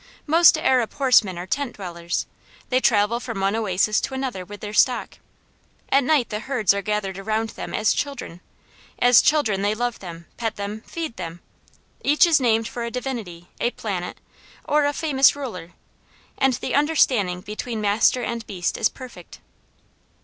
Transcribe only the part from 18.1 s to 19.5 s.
and beast is perfect.